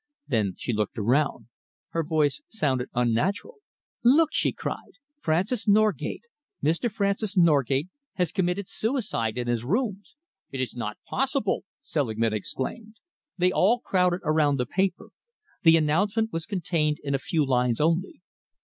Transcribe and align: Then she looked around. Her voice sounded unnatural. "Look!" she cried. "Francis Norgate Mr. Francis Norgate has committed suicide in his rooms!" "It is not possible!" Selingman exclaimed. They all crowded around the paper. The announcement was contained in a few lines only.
Then 0.27 0.55
she 0.57 0.73
looked 0.73 0.97
around. 0.97 1.47
Her 1.89 2.01
voice 2.03 2.41
sounded 2.49 2.89
unnatural. 2.95 3.57
"Look!" 4.03 4.29
she 4.31 4.51
cried. 4.51 4.93
"Francis 5.19 5.67
Norgate 5.67 6.23
Mr. 6.63 6.89
Francis 6.91 7.37
Norgate 7.37 7.87
has 8.13 8.31
committed 8.31 8.67
suicide 8.67 9.37
in 9.37 9.45
his 9.47 9.63
rooms!" 9.63 10.15
"It 10.49 10.59
is 10.59 10.75
not 10.75 10.97
possible!" 11.07 11.65
Selingman 11.83 12.33
exclaimed. 12.33 12.95
They 13.37 13.51
all 13.51 13.77
crowded 13.79 14.21
around 14.23 14.57
the 14.57 14.65
paper. 14.65 15.09
The 15.61 15.77
announcement 15.77 16.33
was 16.33 16.47
contained 16.47 16.97
in 17.03 17.13
a 17.13 17.19
few 17.19 17.45
lines 17.45 17.79
only. 17.79 18.23